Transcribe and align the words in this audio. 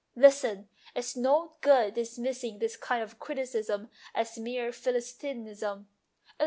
""Listen! 0.27 0.67
It's 0.95 1.15
no 1.15 1.51
good 1.61 1.93
dismissing 1.93 2.57
this 2.57 2.75
kind 2.75 3.03
of 3.03 3.19
criticism 3.19 3.91
as 4.15 4.35
mere 4.39 4.71
philistinism. 4.71 5.89